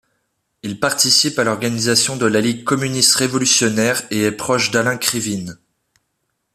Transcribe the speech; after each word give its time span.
Il 0.63 0.79
participe 0.79 1.37
à 1.37 1.43
l'organisation 1.43 2.17
de 2.17 2.25
la 2.25 2.41
Ligue 2.41 2.63
communiste 2.63 3.13
révolutionnaire 3.17 4.01
et 4.09 4.23
est 4.23 4.31
proche 4.31 4.71
d'Alain 4.71 4.97
Krivine. 4.97 5.59